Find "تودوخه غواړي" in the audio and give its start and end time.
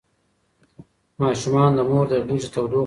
2.53-2.79